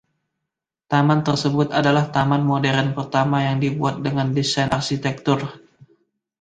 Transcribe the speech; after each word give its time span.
Taman 0.91 1.21
tersebut 1.27 1.67
adalah 1.79 2.05
taman 2.15 2.41
modern 2.51 2.87
pertama 2.97 3.37
yang 3.47 3.57
dibuat 3.63 3.95
dengan 4.05 4.27
desain 4.37 4.69
arsitektur. 4.77 5.39